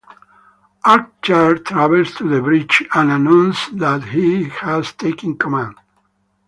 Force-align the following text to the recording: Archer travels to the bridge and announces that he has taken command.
Archer 0.83 1.59
travels 1.59 2.15
to 2.15 2.27
the 2.27 2.41
bridge 2.41 2.83
and 2.95 3.11
announces 3.11 3.69
that 3.77 4.03
he 4.05 4.45
has 4.45 4.93
taken 4.93 5.37
command. 5.37 5.75